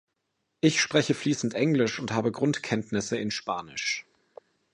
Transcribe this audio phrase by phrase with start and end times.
[0.61, 4.07] Ich spreche fließend Englisch und habe Grundkenntnisse in Spanisch.